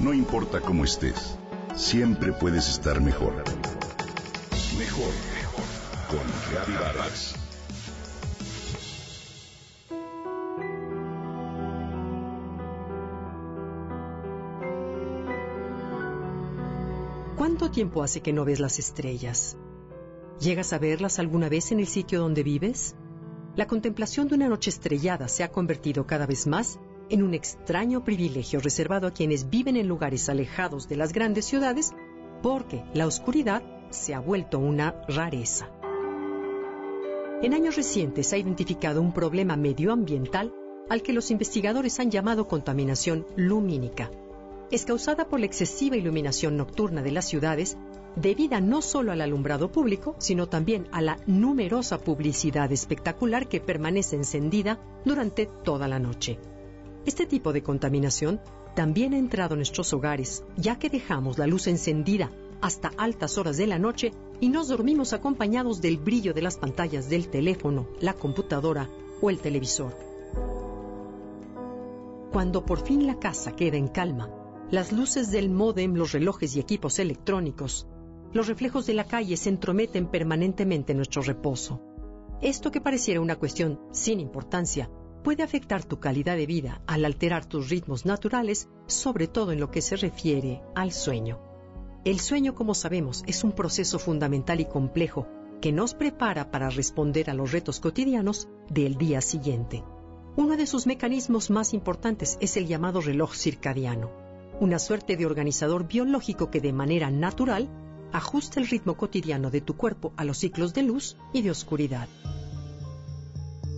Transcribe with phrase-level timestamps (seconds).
[0.00, 1.36] No importa cómo estés,
[1.76, 3.34] siempre puedes estar mejor.
[4.78, 5.64] Mejor, mejor.
[6.08, 7.34] Con Reavivadas.
[17.36, 19.58] ¿Cuánto tiempo hace que no ves las estrellas?
[20.40, 22.94] ¿Llegas a verlas alguna vez en el sitio donde vives?
[23.54, 26.78] La contemplación de una noche estrellada se ha convertido cada vez más
[27.10, 31.92] en un extraño privilegio reservado a quienes viven en lugares alejados de las grandes ciudades
[32.42, 35.68] porque la oscuridad se ha vuelto una rareza.
[37.42, 40.52] En años recientes se ha identificado un problema medioambiental
[40.88, 44.10] al que los investigadores han llamado contaminación lumínica.
[44.70, 47.76] Es causada por la excesiva iluminación nocturna de las ciudades
[48.16, 54.16] debida no solo al alumbrado público, sino también a la numerosa publicidad espectacular que permanece
[54.16, 56.38] encendida durante toda la noche.
[57.06, 58.40] Este tipo de contaminación
[58.74, 63.56] también ha entrado en nuestros hogares, ya que dejamos la luz encendida hasta altas horas
[63.56, 68.12] de la noche y nos dormimos acompañados del brillo de las pantallas del teléfono, la
[68.12, 68.88] computadora
[69.22, 69.96] o el televisor.
[72.32, 74.30] Cuando por fin la casa queda en calma,
[74.70, 77.88] las luces del módem, los relojes y equipos electrónicos,
[78.32, 81.80] los reflejos de la calle se entrometen permanentemente en nuestro reposo.
[82.40, 84.88] Esto que pareciera una cuestión sin importancia,
[85.22, 89.70] puede afectar tu calidad de vida al alterar tus ritmos naturales, sobre todo en lo
[89.70, 91.38] que se refiere al sueño.
[92.04, 95.26] El sueño, como sabemos, es un proceso fundamental y complejo
[95.60, 99.84] que nos prepara para responder a los retos cotidianos del día siguiente.
[100.36, 104.10] Uno de sus mecanismos más importantes es el llamado reloj circadiano,
[104.60, 107.68] una suerte de organizador biológico que de manera natural
[108.12, 112.08] ajusta el ritmo cotidiano de tu cuerpo a los ciclos de luz y de oscuridad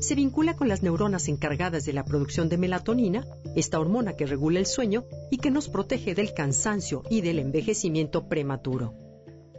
[0.02, 4.58] se vincula con las neuronas encargadas de la producción de melatonina, esta hormona que regula
[4.58, 8.94] el sueño y que nos protege del cansancio y del envejecimiento prematuro.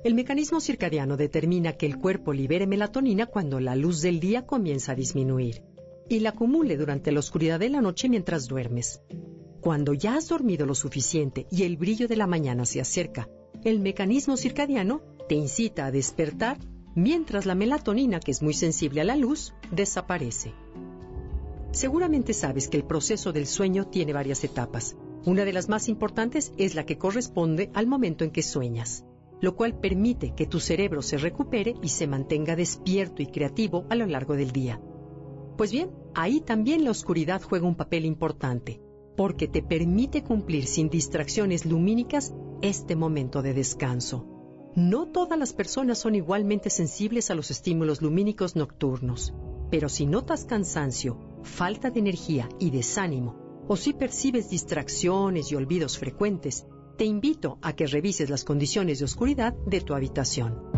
[0.04, 4.92] El mecanismo circadiano determina que el cuerpo libere melatonina cuando la luz del día comienza
[4.92, 5.64] a disminuir
[6.10, 9.02] y la acumule durante la oscuridad de la noche mientras duermes.
[9.62, 13.30] Cuando ya has dormido lo suficiente y el brillo de la mañana se acerca,
[13.64, 16.58] el mecanismo circadiano te incita a despertar
[16.96, 20.54] mientras la melatonina, que es muy sensible a la luz, desaparece.
[21.72, 24.96] Seguramente sabes que el proceso del sueño tiene varias etapas.
[25.26, 29.06] Una de las más importantes es la que corresponde al momento en que sueñas,
[29.42, 33.96] lo cual permite que tu cerebro se recupere y se mantenga despierto y creativo a
[33.96, 34.80] lo largo del día.
[35.58, 38.82] Pues bien, ahí también la oscuridad juega un papel importante,
[39.16, 44.33] porque te permite cumplir sin distracciones lumínicas este momento de descanso.
[44.76, 49.32] No todas las personas son igualmente sensibles a los estímulos lumínicos nocturnos,
[49.70, 56.00] pero si notas cansancio, falta de energía y desánimo, o si percibes distracciones y olvidos
[56.00, 56.66] frecuentes,
[56.98, 60.73] te invito a que revises las condiciones de oscuridad de tu habitación.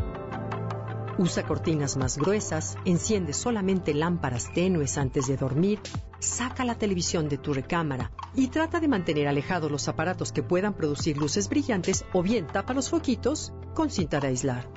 [1.18, 5.80] Usa cortinas más gruesas, enciende solamente lámparas tenues antes de dormir,
[6.20, 10.74] saca la televisión de tu recámara y trata de mantener alejados los aparatos que puedan
[10.74, 14.70] producir luces brillantes o bien tapa los foquitos con cinta de aislar.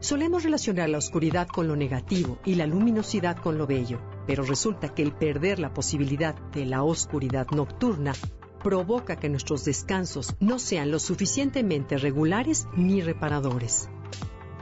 [0.00, 4.90] Solemos relacionar la oscuridad con lo negativo y la luminosidad con lo bello, pero resulta
[4.90, 8.12] que el perder la posibilidad de la oscuridad nocturna
[8.62, 13.88] provoca que nuestros descansos no sean lo suficientemente regulares ni reparadores.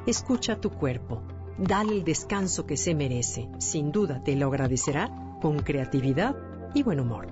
[0.06, 1.20] Escucha tu cuerpo.
[1.58, 3.48] Dale el descanso que se merece.
[3.58, 5.10] Sin duda te lo agradecerá
[5.42, 6.36] con creatividad
[6.74, 7.26] y buen humor.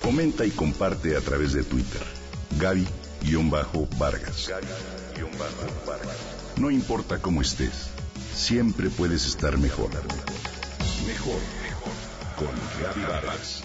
[0.00, 2.02] Comenta y comparte a través de Twitter.
[2.60, 4.50] Gaby-Vargas.
[6.56, 7.90] No importa cómo estés,
[8.32, 9.90] siempre puedes estar mejor.
[11.08, 11.92] Mejor, mejor.
[12.36, 13.62] Con Gaby Vargas.